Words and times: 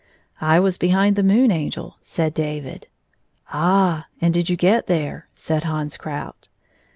"I 0.41 0.59
was 0.59 0.79
behind 0.79 1.15
the 1.15 1.21
Moon 1.21 1.51
Angel," 1.51 1.97
said 2.01 2.33
David. 2.33 2.87
"Ah! 3.53 4.07
and 4.19 4.33
did 4.33 4.49
you 4.49 4.55
get 4.57 4.87
there?" 4.87 5.27
said 5.35 5.65
Hans 5.65 5.95
Krout. 5.95 6.47